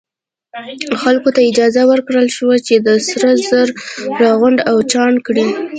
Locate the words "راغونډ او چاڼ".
4.21-5.13